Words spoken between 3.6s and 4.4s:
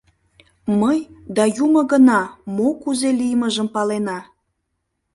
палена.